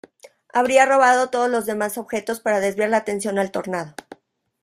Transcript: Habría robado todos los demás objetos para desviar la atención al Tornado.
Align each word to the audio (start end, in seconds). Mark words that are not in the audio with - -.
Habría 0.51 0.87
robado 0.87 1.29
todos 1.29 1.47
los 1.47 1.67
demás 1.67 1.99
objetos 1.99 2.39
para 2.39 2.59
desviar 2.59 2.89
la 2.89 2.97
atención 2.97 3.37
al 3.37 3.51
Tornado. 3.51 3.93